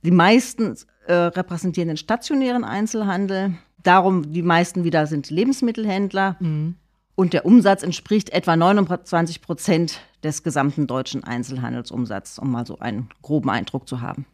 Die 0.04 0.12
meisten 0.12 0.76
äh, 1.09 1.14
repräsentieren 1.14 1.88
den 1.88 1.97
stationären 1.97 2.62
Einzelhandel. 2.62 3.54
Darum, 3.83 4.33
die 4.33 4.42
meisten 4.42 4.85
wieder 4.85 5.09
sind 5.09 5.28
Lebensmittelhändler. 5.28 6.37
Mhm. 6.38 6.76
Und 7.16 7.33
der 7.33 7.45
Umsatz 7.45 7.83
entspricht 7.83 8.30
etwa 8.30 8.54
29 8.54 9.40
Prozent 9.42 10.00
des 10.23 10.45
gesamten 10.45 10.87
deutschen 10.87 11.25
Einzelhandelsumsatzes, 11.25 12.38
um 12.38 12.52
mal 12.52 12.66
so 12.66 12.78
einen 12.78 13.09
groben 13.23 13.50
Eindruck 13.50 13.88
zu 13.88 14.00
haben. 14.00 14.26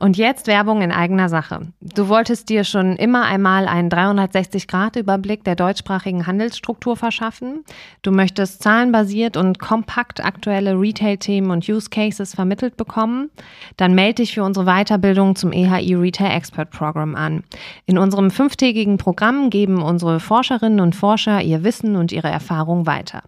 Und 0.00 0.16
jetzt 0.16 0.46
Werbung 0.46 0.80
in 0.82 0.92
eigener 0.92 1.28
Sache. 1.28 1.60
Du 1.80 2.08
wolltest 2.08 2.48
dir 2.50 2.62
schon 2.62 2.94
immer 2.94 3.24
einmal 3.24 3.66
einen 3.66 3.90
360-Grad-Überblick 3.90 5.42
der 5.42 5.56
deutschsprachigen 5.56 6.26
Handelsstruktur 6.28 6.96
verschaffen. 6.96 7.64
Du 8.02 8.12
möchtest 8.12 8.62
zahlenbasiert 8.62 9.36
und 9.36 9.58
kompakt 9.58 10.24
aktuelle 10.24 10.80
Retail-Themen 10.80 11.50
und 11.50 11.68
Use 11.68 11.90
Cases 11.90 12.32
vermittelt 12.32 12.76
bekommen. 12.76 13.30
Dann 13.76 13.96
melde 13.96 14.22
dich 14.22 14.34
für 14.34 14.44
unsere 14.44 14.66
Weiterbildung 14.66 15.34
zum 15.34 15.52
EHI 15.52 15.94
Retail 15.94 16.30
Expert 16.30 16.70
Program 16.70 17.16
an. 17.16 17.42
In 17.84 17.98
unserem 17.98 18.30
fünftägigen 18.30 18.98
Programm 18.98 19.50
geben 19.50 19.82
unsere 19.82 20.20
Forscherinnen 20.20 20.78
und 20.78 20.94
Forscher 20.94 21.42
ihr 21.42 21.64
Wissen 21.64 21.96
und 21.96 22.12
ihre 22.12 22.28
Erfahrung 22.28 22.86
weiter. 22.86 23.24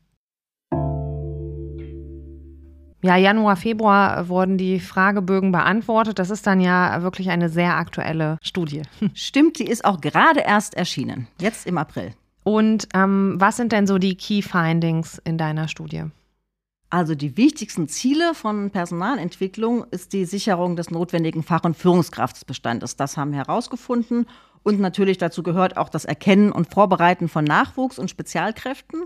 Ja, 3.03 3.17
Januar, 3.17 3.57
Februar 3.57 4.29
wurden 4.29 4.59
die 4.59 4.79
Fragebögen 4.79 5.51
beantwortet. 5.51 6.21
Das 6.21 6.31
ist 6.31 6.47
dann 6.47 6.61
ja 6.61 7.03
wirklich 7.03 7.31
eine 7.31 7.49
sehr 7.49 7.75
aktuelle 7.75 8.39
Studie. 8.43 8.83
Stimmt, 9.15 9.59
die 9.59 9.67
ist 9.67 9.85
auch 9.85 10.01
gerade 10.01 10.39
erst 10.39 10.75
erschienen, 10.75 11.27
jetzt 11.41 11.67
im 11.67 11.79
April. 11.79 12.15
Und 12.51 12.89
ähm, 12.95 13.37
was 13.39 13.59
sind 13.59 13.71
denn 13.71 13.87
so 13.87 13.99
die 13.99 14.17
Key 14.17 14.43
Findings 14.43 15.23
in 15.25 15.39
deiner 15.39 15.69
Studie? 15.69 16.07
Also 16.91 17.15
die 17.15 17.37
wichtigsten 17.37 17.87
Ziele 17.87 18.35
von 18.35 18.73
Personalentwicklung 18.73 19.85
ist 19.93 20.13
die 20.13 20.25
Sicherung 20.25 20.75
des 20.75 20.91
notwendigen 20.91 21.45
Fach- 21.45 21.63
und 21.63 21.77
Führungskraftsbestandes. 21.77 22.97
Das 22.97 23.17
haben 23.17 23.31
wir 23.31 23.39
herausgefunden. 23.39 24.27
Und 24.65 24.81
natürlich 24.81 25.17
dazu 25.17 25.45
gehört 25.45 25.77
auch 25.77 25.89
das 25.89 26.05
Erkennen 26.05 26.51
und 26.51 26.69
Vorbereiten 26.69 27.29
von 27.29 27.45
Nachwuchs 27.45 28.01
und 28.01 28.11
Spezialkräften. 28.11 29.05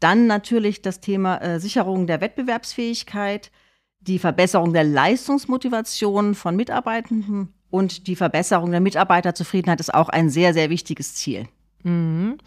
Dann 0.00 0.26
natürlich 0.26 0.82
das 0.82 0.98
Thema 0.98 1.36
äh, 1.36 1.60
Sicherung 1.60 2.08
der 2.08 2.20
Wettbewerbsfähigkeit, 2.20 3.52
die 4.00 4.18
Verbesserung 4.18 4.72
der 4.72 4.82
Leistungsmotivation 4.82 6.34
von 6.34 6.56
Mitarbeitenden 6.56 7.54
und 7.70 8.08
die 8.08 8.16
Verbesserung 8.16 8.72
der 8.72 8.80
Mitarbeiterzufriedenheit 8.80 9.78
ist 9.78 9.94
auch 9.94 10.08
ein 10.08 10.30
sehr, 10.30 10.52
sehr 10.52 10.68
wichtiges 10.68 11.14
Ziel. 11.14 11.46
Mhm. 11.82 12.38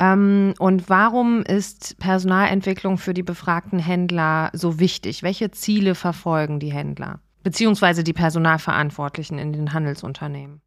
Ähm, 0.00 0.54
und 0.58 0.88
warum 0.88 1.42
ist 1.42 1.98
Personalentwicklung 1.98 2.98
für 2.98 3.14
die 3.14 3.22
befragten 3.22 3.78
Händler 3.78 4.50
so 4.52 4.78
wichtig? 4.78 5.22
Welche 5.22 5.50
Ziele 5.50 5.94
verfolgen 5.94 6.60
die 6.60 6.72
Händler? 6.72 7.20
Beziehungsweise 7.42 8.04
die 8.04 8.12
Personalverantwortlichen 8.12 9.38
in 9.38 9.52
den 9.52 9.72
Handelsunternehmen? 9.72 10.60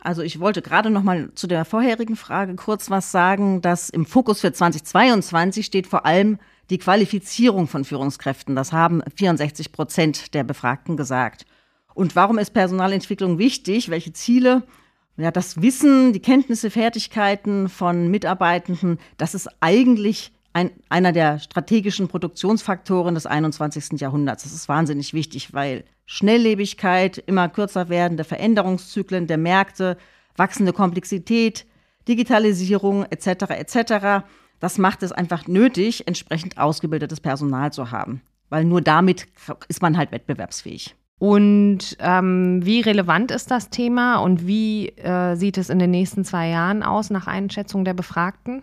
Also 0.00 0.22
ich 0.22 0.38
wollte 0.38 0.62
gerade 0.62 0.90
noch 0.90 1.02
mal 1.02 1.32
zu 1.34 1.46
der 1.46 1.64
vorherigen 1.64 2.16
Frage 2.16 2.54
kurz 2.54 2.90
was 2.90 3.10
sagen, 3.10 3.60
dass 3.62 3.90
im 3.90 4.06
Fokus 4.06 4.40
für 4.40 4.52
2022 4.52 5.66
steht 5.66 5.86
vor 5.86 6.06
allem 6.06 6.38
die 6.70 6.78
Qualifizierung 6.78 7.66
von 7.66 7.84
Führungskräften. 7.84 8.54
Das 8.54 8.72
haben 8.72 9.02
64 9.16 9.72
Prozent 9.72 10.34
der 10.34 10.44
Befragten 10.44 10.96
gesagt. 10.96 11.46
Und 11.94 12.14
warum 12.14 12.38
ist 12.38 12.50
Personalentwicklung 12.50 13.38
wichtig? 13.38 13.88
Welche 13.88 14.12
Ziele 14.12 14.62
ja, 15.18 15.32
das 15.32 15.60
Wissen, 15.60 16.12
die 16.12 16.20
Kenntnisse, 16.20 16.70
Fertigkeiten 16.70 17.68
von 17.68 18.08
Mitarbeitenden, 18.08 18.98
das 19.16 19.34
ist 19.34 19.48
eigentlich 19.60 20.32
ein, 20.52 20.70
einer 20.88 21.12
der 21.12 21.40
strategischen 21.40 22.08
Produktionsfaktoren 22.08 23.14
des 23.14 23.26
21. 23.26 24.00
Jahrhunderts. 24.00 24.44
Das 24.44 24.52
ist 24.52 24.68
wahnsinnig 24.68 25.14
wichtig, 25.14 25.52
weil 25.52 25.84
Schnelllebigkeit, 26.06 27.18
immer 27.18 27.48
kürzer 27.48 27.88
werdende 27.88 28.24
Veränderungszyklen 28.24 29.26
der 29.26 29.38
Märkte, 29.38 29.98
wachsende 30.36 30.72
Komplexität, 30.72 31.66
Digitalisierung 32.06 33.04
etc. 33.04 33.50
etc. 33.50 34.24
Das 34.60 34.78
macht 34.78 35.02
es 35.02 35.12
einfach 35.12 35.48
nötig, 35.48 36.06
entsprechend 36.06 36.58
ausgebildetes 36.58 37.20
Personal 37.20 37.72
zu 37.72 37.90
haben, 37.90 38.22
weil 38.48 38.64
nur 38.64 38.80
damit 38.80 39.26
ist 39.68 39.82
man 39.82 39.98
halt 39.98 40.12
wettbewerbsfähig. 40.12 40.94
Und 41.18 41.96
ähm, 41.98 42.64
wie 42.64 42.80
relevant 42.80 43.30
ist 43.32 43.50
das 43.50 43.70
Thema 43.70 44.18
und 44.18 44.46
wie 44.46 44.90
äh, 44.90 45.34
sieht 45.34 45.58
es 45.58 45.68
in 45.68 45.80
den 45.80 45.90
nächsten 45.90 46.24
zwei 46.24 46.48
Jahren 46.48 46.82
aus 46.82 47.10
nach 47.10 47.26
Einschätzung 47.26 47.84
der 47.84 47.94
Befragten? 47.94 48.62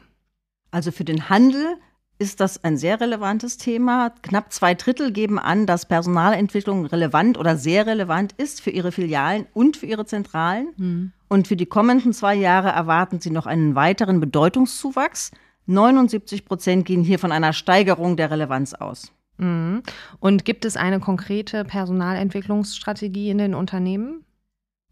Also 0.71 0.91
für 0.91 1.03
den 1.03 1.29
Handel 1.29 1.75
ist 2.17 2.39
das 2.39 2.63
ein 2.63 2.77
sehr 2.77 3.01
relevantes 3.01 3.57
Thema. 3.57 4.12
Knapp 4.21 4.53
zwei 4.53 4.74
Drittel 4.74 5.12
geben 5.12 5.38
an, 5.38 5.65
dass 5.65 5.85
Personalentwicklung 5.85 6.85
relevant 6.85 7.38
oder 7.38 7.57
sehr 7.57 7.85
relevant 7.88 8.33
ist 8.33 8.62
für 8.62 8.69
ihre 8.69 8.93
Filialen 8.93 9.47
und 9.53 9.75
für 9.75 9.85
ihre 9.85 10.05
Zentralen. 10.05 10.67
Mhm. 10.77 11.12
Und 11.27 11.47
für 11.47 11.57
die 11.57 11.65
kommenden 11.65 12.13
zwei 12.13 12.35
Jahre 12.35 12.69
erwarten 12.69 13.19
sie 13.19 13.31
noch 13.31 13.47
einen 13.47 13.75
weiteren 13.75 14.21
Bedeutungszuwachs. 14.21 15.31
79 15.65 16.45
Prozent 16.45 16.85
gehen 16.85 17.03
hier 17.03 17.19
von 17.19 17.33
einer 17.33 17.51
Steigerung 17.51 18.15
der 18.15 18.31
Relevanz 18.31 18.74
aus. 18.74 19.12
Mhm. 19.37 19.83
Und 20.19 20.45
gibt 20.45 20.65
es 20.65 20.77
eine 20.77 20.99
konkrete 20.99 21.65
Personalentwicklungsstrategie 21.65 23.29
in 23.29 23.37
den 23.37 23.53
Unternehmen? 23.55 24.25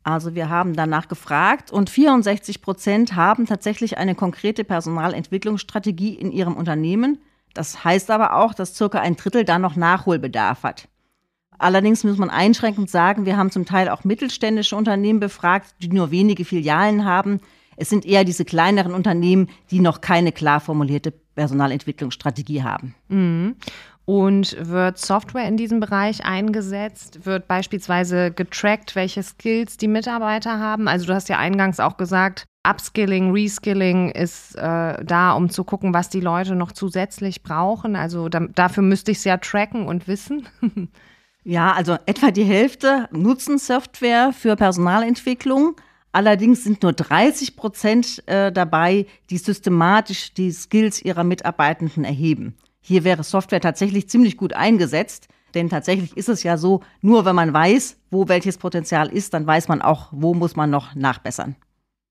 Also 0.04 0.36
wir 0.36 0.50
haben 0.50 0.76
danach 0.76 1.08
gefragt 1.08 1.72
und 1.72 1.90
64 1.90 2.62
Prozent 2.62 3.16
haben 3.16 3.46
tatsächlich 3.46 3.98
eine 3.98 4.16
konkrete 4.16 4.66
Personalentwicklungsstrategie 4.66 6.14
in 6.14 6.32
ihrem 6.32 6.56
Unternehmen. 6.56 7.20
Das 7.54 7.86
heißt 7.86 8.12
aber 8.12 8.36
auch, 8.36 8.54
dass 8.54 8.76
circa 8.76 9.00
ein 9.00 9.16
Drittel 9.16 9.46
da 9.46 9.60
noch 9.60 9.78
Nachholbedarf 9.78 10.64
hat. 10.64 10.90
Allerdings 11.58 12.04
muss 12.04 12.18
man 12.18 12.30
einschränkend 12.30 12.90
sagen, 12.90 13.26
wir 13.26 13.38
haben 13.38 13.52
zum 13.52 13.66
Teil 13.66 13.88
auch 13.88 14.04
mittelständische 14.04 14.76
Unternehmen 14.76 15.22
befragt, 15.22 15.76
die 15.82 15.88
nur 15.88 16.12
wenige 16.12 16.44
Filialen 16.44 17.06
haben. 17.06 17.40
Es 17.78 17.90
sind 17.90 18.06
eher 18.06 18.26
diese 18.26 18.44
kleineren 18.44 18.94
Unternehmen, 18.94 19.50
die 19.72 19.80
noch 19.80 20.02
keine 20.02 20.32
klar 20.32 20.60
formulierte 20.60 21.12
Personalentwicklungsstrategie 21.36 22.64
haben. 22.64 22.96
Mhm. 23.08 23.56
Und 24.06 24.58
wird 24.60 24.98
Software 24.98 25.48
in 25.48 25.56
diesem 25.56 25.80
Bereich 25.80 26.26
eingesetzt? 26.26 27.26
Wird 27.26 27.48
beispielsweise 27.48 28.32
getrackt, 28.32 28.96
welche 28.96 29.24
Skills 29.24 29.78
die 29.78 29.88
Mitarbeiter 29.88 30.60
haben? 30.60 30.90
Also 30.90 31.06
du 31.06 31.14
hast 31.14 31.30
ja 31.30 31.38
eingangs 31.38 31.80
auch 31.80 31.96
gesagt, 31.96 32.46
Upskilling, 32.68 33.32
Reskilling 33.32 34.10
ist 34.10 34.56
äh, 34.56 35.04
da, 35.04 35.34
um 35.34 35.50
zu 35.50 35.64
gucken, 35.64 35.94
was 35.94 36.10
die 36.10 36.20
Leute 36.20 36.56
noch 36.56 36.72
zusätzlich 36.74 37.44
brauchen. 37.44 37.96
Also 37.96 38.28
da, 38.30 38.42
dafür 38.42 38.84
müsste 38.84 39.12
ich 39.12 39.18
es 39.18 39.24
ja 39.24 39.38
tracken 39.38 39.86
und 39.86 40.08
wissen. 40.08 40.48
ja, 41.44 41.72
also 41.72 41.98
etwa 42.06 42.32
die 42.32 42.46
Hälfte 42.46 43.08
nutzen 43.12 43.58
Software 43.58 44.34
für 44.34 44.56
Personalentwicklung. 44.58 45.76
Allerdings 46.12 46.64
sind 46.64 46.84
nur 46.84 46.94
30 46.94 47.56
Prozent 47.56 48.24
äh, 48.28 48.52
dabei, 48.52 49.08
die 49.30 49.38
systematisch 49.38 50.34
die 50.34 50.52
Skills 50.52 51.02
ihrer 51.02 51.24
Mitarbeitenden 51.24 52.04
erheben. 52.04 52.56
Hier 52.86 53.06
wäre 53.06 53.24
Software 53.24 53.62
tatsächlich 53.62 54.10
ziemlich 54.10 54.36
gut 54.36 54.54
eingesetzt, 54.54 55.30
denn 55.54 55.70
tatsächlich 55.70 56.18
ist 56.18 56.28
es 56.28 56.44
ja 56.44 56.58
so, 56.58 56.82
nur 57.02 57.24
wenn 57.24 57.36
man 57.36 57.54
weiß, 57.54 57.98
wo 58.12 58.28
welches 58.28 58.58
Potenzial 58.58 59.08
ist, 59.08 59.34
dann 59.34 59.48
weiß 59.48 59.70
man 59.70 59.82
auch, 59.82 60.10
wo 60.12 60.34
muss 60.34 60.58
man 60.58 60.70
noch 60.70 60.94
nachbessern. 60.94 61.56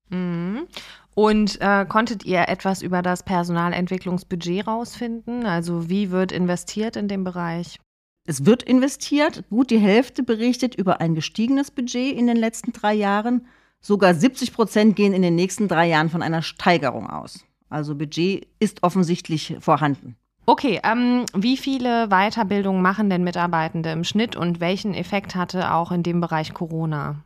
Mhm. 0.09 0.67
Und 1.15 1.61
äh, 1.61 1.85
konntet 1.87 2.25
ihr 2.25 2.49
etwas 2.49 2.81
über 2.81 3.03
das 3.03 3.23
Personalentwicklungsbudget 3.23 4.67
rausfinden? 4.67 5.45
Also 5.45 5.91
wie 5.91 6.11
wird 6.11 6.33
investiert 6.33 6.97
in 6.97 7.07
dem 7.07 7.23
Bereich? 7.23 7.79
Es 8.27 8.47
wird 8.47 8.63
investiert. 8.63 9.45
Gut 9.51 9.71
die 9.71 9.79
Hälfte 9.79 10.23
berichtet 10.23 10.75
über 10.75 11.03
ein 11.03 11.15
gestiegenes 11.15 11.71
Budget 11.71 12.17
in 12.17 12.27
den 12.27 12.39
letzten 12.39 12.73
drei 12.73 12.95
Jahren. 12.95 13.47
Sogar 13.81 14.15
70 14.15 14.55
Prozent 14.55 14.97
gehen 14.97 15.13
in 15.13 15.21
den 15.23 15.35
nächsten 15.35 15.69
drei 15.69 15.89
Jahren 15.89 16.09
von 16.09 16.23
einer 16.23 16.41
Steigerung 16.41 17.11
aus. 17.11 17.45
Also 17.69 17.95
Budget 17.95 18.47
ist 18.59 18.83
offensichtlich 18.83 19.57
vorhanden. 19.61 20.17
Okay, 20.53 20.83
ähm, 20.85 21.25
wie 21.35 21.57
viele 21.57 22.09
Weiterbildungen 22.09 22.83
machen 22.83 23.09
denn 23.09 23.25
Mitarbeitende 23.25 23.91
im 23.91 24.05
Schnitt 24.05 24.37
und 24.37 24.61
welchen 24.61 24.93
Effekt 24.93 25.35
hatte 25.35 25.73
auch 25.73 25.91
in 25.91 26.03
dem 26.03 26.21
Bereich 26.21 26.53
Corona? 26.53 27.25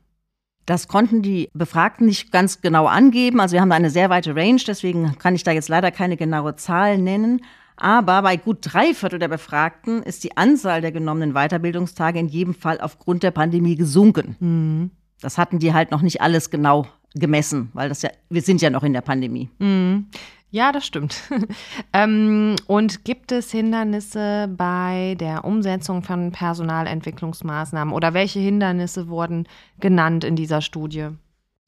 Das 0.65 0.87
konnten 0.87 1.23
die 1.23 1.49
Befragten 1.53 2.07
nicht 2.07 2.31
ganz 2.31 2.61
genau 2.61 2.87
angeben. 2.87 3.41
Also 3.41 3.55
wir 3.55 3.63
haben 3.63 3.71
da 3.71 3.75
eine 3.75 3.91
sehr 3.91 4.11
weite 4.11 4.37
Range, 4.37 4.61
deswegen 4.65 5.19
kann 5.19 5.35
ich 5.35 5.43
da 5.43 5.51
jetzt 5.51 5.69
leider 5.69 5.91
keine 5.91 6.17
genaue 6.17 6.55
Zahl 6.55 6.99
nennen. 6.99 7.41
Aber 7.75 8.23
bei 8.23 8.37
gut 8.37 8.59
drei 8.61 8.95
Viertel 8.95 9.19
der 9.19 9.27
Befragten 9.27 10.05
ist 10.05 10.23
die 10.23 10.37
Anzahl 10.37 10.81
der 10.81 10.93
genommenen 10.93 11.33
Weiterbildungstage 11.33 12.21
in 12.21 12.29
jedem 12.29 12.55
Fall 12.55 12.81
aufgrund 12.81 13.25
der 13.25 13.33
Pandemie 13.33 13.75
gesunken. 13.75 14.37
Mhm. 14.39 14.91
Das 15.21 15.37
hatten 15.37 15.59
die 15.59 15.75
halt 15.75 15.91
noch 15.91 16.03
nicht 16.03 16.21
alles 16.21 16.49
genau 16.51 16.87
gemessen, 17.17 17.71
weil 17.73 17.89
das 17.89 18.03
ja, 18.03 18.11
wir 18.31 18.43
sind 18.43 18.63
ja 18.63 18.71
noch 18.71 18.85
in 18.85 18.93
der 18.93 19.01
Pandemie. 19.01 19.51
Mhm. 19.59 20.07
Ja, 20.51 20.73
das 20.73 20.87
stimmt. 20.87 21.23
ähm, 21.93 22.57
und 22.67 23.05
gibt 23.05 23.33
es 23.33 23.51
Hindernisse 23.51 24.49
bei 24.57 25.17
der 25.19 25.45
Umsetzung 25.45 26.03
von 26.03 26.33
Personalentwicklungsmaßnahmen 26.33 27.93
oder 27.93 28.15
welche 28.15 28.39
Hindernisse 28.39 29.09
wurden 29.09 29.49
genannt 29.81 30.25
in 30.25 30.37
dieser 30.37 30.63
Studie? 30.63 31.09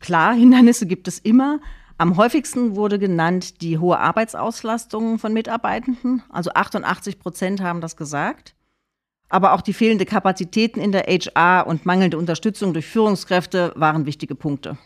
Klar, 0.01 0.35
Hindernisse 0.35 0.87
gibt 0.87 1.09
es 1.09 1.19
immer. 1.19 1.61
Am 2.01 2.17
häufigsten 2.17 2.77
wurde 2.77 3.01
genannt 3.01 3.61
die 3.61 3.79
hohe 3.79 3.99
Arbeitsauslastung 3.99 5.19
von 5.19 5.33
Mitarbeitenden. 5.33 6.23
Also 6.29 6.53
88 6.55 7.19
Prozent 7.19 7.61
haben 7.61 7.81
das 7.81 7.97
gesagt. 7.97 8.55
Aber 9.29 9.53
auch 9.53 9.61
die 9.61 9.73
fehlende 9.73 10.07
Kapazitäten 10.07 10.81
in 10.81 10.93
der 10.93 11.07
HR 11.09 11.67
und 11.67 11.85
mangelnde 11.85 12.17
Unterstützung 12.17 12.73
durch 12.73 12.87
Führungskräfte 12.87 13.73
waren 13.75 14.07
wichtige 14.07 14.37
Punkte. 14.37 14.79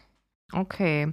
Okay. 0.52 1.12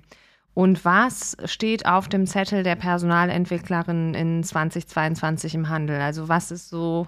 Und 0.60 0.84
was 0.84 1.38
steht 1.46 1.86
auf 1.86 2.10
dem 2.10 2.28
Zettel 2.28 2.64
der 2.64 2.76
Personalentwicklerin 2.76 4.14
in 4.14 4.44
2022 4.44 5.56
im 5.56 5.70
Handel? 5.70 6.02
Also 6.02 6.28
was 6.28 6.52
ist 6.52 6.68
so 6.68 7.08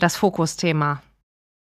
das 0.00 0.16
Fokusthema? 0.16 1.00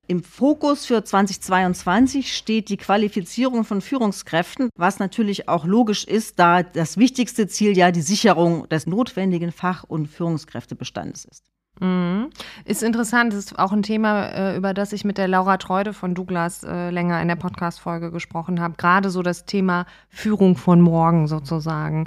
Im 0.09 0.25
Fokus 0.25 0.87
für 0.87 1.05
2022 1.05 2.37
steht 2.37 2.69
die 2.69 2.79
Qualifizierung 2.79 3.63
von 3.63 3.81
Führungskräften, 3.81 4.71
was 4.75 4.99
natürlich 4.99 5.49
auch 5.49 5.67
logisch 5.67 6.03
ist, 6.03 6.41
da 6.41 6.65
das 6.65 6.97
wichtigste 6.97 7.47
Ziel 7.47 7.79
ja 7.79 7.93
die 7.93 8.03
Sicherung 8.03 8.69
des 8.69 8.89
notwendigen 8.89 9.53
Fach- 9.53 9.85
und 9.85 10.09
Führungskräftebestandes 10.09 11.27
ist. 11.27 11.45
Mhm. 11.81 12.31
Ist 12.65 12.83
interessant, 12.83 13.35
ist 13.35 13.59
auch 13.59 13.73
ein 13.73 13.83
Thema, 13.83 14.27
äh, 14.29 14.57
über 14.57 14.75
das 14.75 14.93
ich 14.93 15.05
mit 15.05 15.19
der 15.19 15.29
Laura 15.29 15.57
Treude 15.57 15.93
von 15.93 16.15
Douglas 16.15 16.63
äh, 16.63 16.91
länger 16.91 17.21
in 17.21 17.29
der 17.29 17.37
Podcast-Folge 17.37 18.11
gesprochen 18.11 18.61
habe. 18.61 18.75
Gerade 18.77 19.11
so 19.11 19.23
das 19.23 19.47
Thema 19.47 19.87
Führung 20.09 20.57
von 20.57 20.81
morgen 20.81 21.27
sozusagen. 21.27 22.07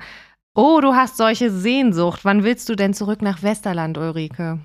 Oh, 0.55 0.79
du 0.81 0.93
hast 0.93 1.17
solche 1.17 1.49
Sehnsucht. 1.51 2.23
Wann 2.23 2.43
willst 2.43 2.69
du 2.69 2.75
denn 2.75 2.93
zurück 2.93 3.21
nach 3.21 3.41
Westerland, 3.41 3.97
Ulrike? 3.97 4.59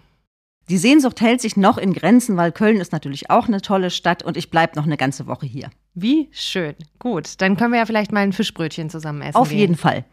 Die 0.68 0.76
Sehnsucht 0.76 1.22
hält 1.22 1.40
sich 1.40 1.56
noch 1.56 1.78
in 1.78 1.94
Grenzen, 1.94 2.36
weil 2.36 2.52
Köln 2.52 2.76
ist 2.76 2.92
natürlich 2.92 3.30
auch 3.30 3.48
eine 3.48 3.62
tolle 3.62 3.88
Stadt 3.88 4.22
und 4.22 4.36
ich 4.36 4.50
bleibe 4.50 4.76
noch 4.76 4.84
eine 4.84 4.98
ganze 4.98 5.26
Woche 5.26 5.46
hier. 5.46 5.70
Wie 5.94 6.28
schön. 6.30 6.74
Gut, 6.98 7.40
dann 7.40 7.56
können 7.56 7.72
wir 7.72 7.78
ja 7.78 7.86
vielleicht 7.86 8.12
mal 8.12 8.20
ein 8.20 8.34
Fischbrötchen 8.34 8.90
zusammen 8.90 9.22
essen. 9.22 9.36
Auf 9.36 9.48
gehen. 9.48 9.58
jeden 9.58 9.76
Fall. 9.76 10.04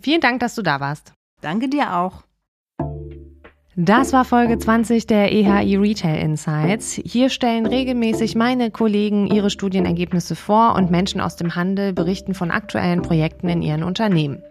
Vielen 0.00 0.20
Dank, 0.20 0.38
dass 0.38 0.54
du 0.54 0.62
da 0.62 0.78
warst. 0.78 1.12
Danke 1.40 1.68
dir 1.68 1.96
auch. 1.96 2.27
Das 3.80 4.12
war 4.12 4.24
Folge 4.24 4.58
20 4.58 5.06
der 5.06 5.30
EHI 5.30 5.76
Retail 5.76 6.20
Insights. 6.20 7.00
Hier 7.04 7.28
stellen 7.28 7.64
regelmäßig 7.64 8.34
meine 8.34 8.72
Kollegen 8.72 9.28
ihre 9.28 9.50
Studienergebnisse 9.50 10.34
vor 10.34 10.74
und 10.74 10.90
Menschen 10.90 11.20
aus 11.20 11.36
dem 11.36 11.54
Handel 11.54 11.92
berichten 11.92 12.34
von 12.34 12.50
aktuellen 12.50 13.02
Projekten 13.02 13.48
in 13.48 13.62
ihren 13.62 13.84
Unternehmen. 13.84 14.42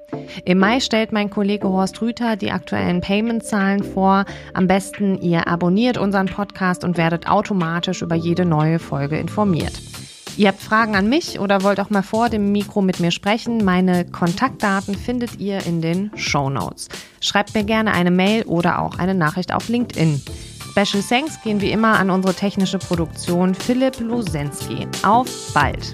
Im 0.46 0.60
Mai 0.60 0.80
stellt 0.80 1.12
mein 1.12 1.30
Kollege 1.30 1.68
Horst 1.68 2.02
Rüther 2.02 2.38
die 2.38 2.52
aktuellen 2.52 3.02
Payment-Zahlen 3.02 3.84
vor. 3.84 4.24
Am 4.54 4.66
besten 4.66 5.22
ihr 5.22 5.46
abonniert 5.50 5.98
unseren 5.98 6.28
Podcast 6.28 6.86
und 6.86 6.98
werdet 6.98 7.28
automatisch 7.28 8.02
über 8.02 8.16
jede 8.16 8.46
neue 8.46 8.80
Folge 8.80 9.18
informiert. 9.18 9.74
Ihr 10.38 10.50
habt 10.50 10.62
Fragen 10.62 10.96
an 10.96 11.10
mich 11.10 11.40
oder 11.40 11.64
wollt 11.64 11.80
auch 11.80 11.90
mal 11.90 12.04
vor 12.04 12.30
dem 12.30 12.52
Mikro 12.52 12.82
mit 12.82 13.00
mir 13.00 13.10
sprechen? 13.10 13.66
Meine 13.66 14.06
Kontaktdaten 14.06 14.94
findet 14.94 15.40
ihr 15.40 15.66
in 15.66 15.82
den 15.82 16.12
Show 16.16 16.52
Notes. 16.52 16.90
Schreibt 17.22 17.56
mir 17.56 17.64
gerne 17.64 17.92
eine 17.92 18.12
Mail 18.12 18.44
oder 18.44 18.80
auch 18.80 19.00
eine 19.00 19.16
Nachricht 19.16 19.52
auf 19.52 19.68
LinkedIn. 19.68 20.22
Special 20.70 21.02
Thanks 21.02 21.42
gehen 21.42 21.60
wie 21.60 21.72
immer 21.72 21.98
an 21.98 22.12
unsere 22.12 22.36
technische 22.36 22.78
Produktion 22.78 23.56
Philipp 23.56 24.00
Lusensky. 24.00 24.88
Auf 25.02 25.28
bald! 25.56 25.92